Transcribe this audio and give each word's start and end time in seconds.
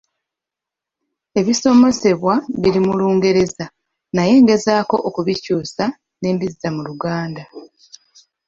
Ebisomesebwa 1.39 2.33
biri 2.61 2.79
mu 2.85 2.93
Lungereza 2.99 3.65
naye 4.15 4.33
ngezezzaako 4.43 4.95
okubikyusa 5.07 5.85
ne 6.19 6.29
mbizza 6.35 6.67
mu 6.75 6.81
Luganda. 6.87 7.43